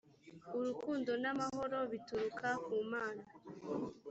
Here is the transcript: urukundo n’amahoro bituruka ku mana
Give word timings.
urukundo 0.57 1.11
n’amahoro 1.23 1.77
bituruka 1.91 2.47
ku 2.65 2.73
mana 2.91 3.23